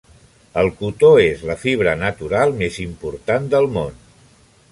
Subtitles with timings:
[0.61, 4.03] El cotó és la fibra natural més important del món.